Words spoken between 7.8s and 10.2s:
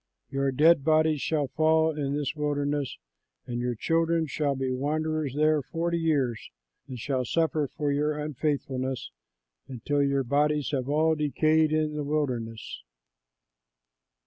your unfaithfulness until